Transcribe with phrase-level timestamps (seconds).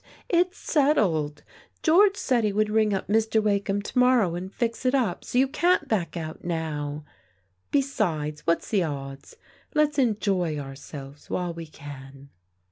[0.29, 1.43] It's settled.
[1.83, 3.39] George said he would ring up Mr.
[3.39, 7.05] Wakeham to morrow and fix it up, so you can't back out now.
[7.69, 9.35] Besides, what's the odds?
[9.75, 12.29] Let's enjoy ourselves while we can."